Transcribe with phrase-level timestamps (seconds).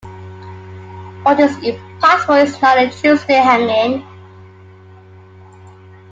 [1.21, 4.03] What is impossible is not a Tuesday hanging.